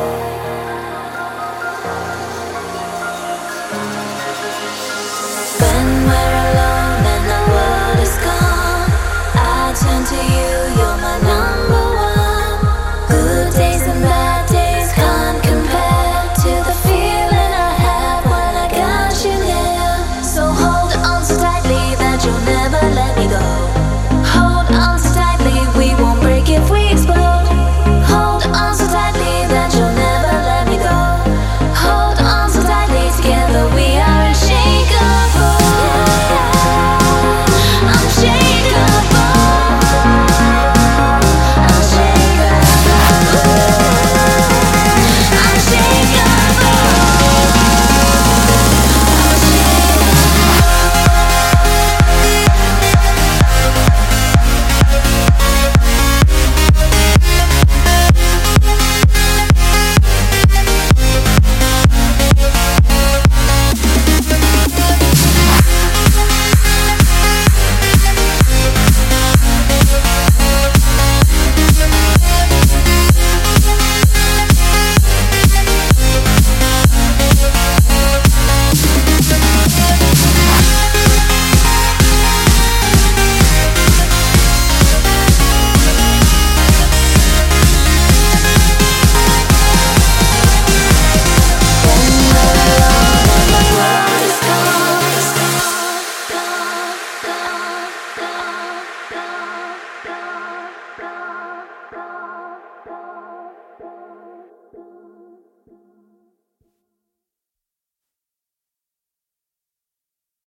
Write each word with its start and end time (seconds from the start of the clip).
Bye. 0.00 0.39